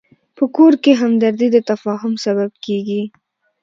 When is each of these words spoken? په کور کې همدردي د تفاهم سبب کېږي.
په 0.37 0.43
کور 0.55 0.73
کې 0.83 0.91
همدردي 1.01 1.47
د 1.51 1.57
تفاهم 1.69 2.13
سبب 2.25 2.51
کېږي. 2.65 3.01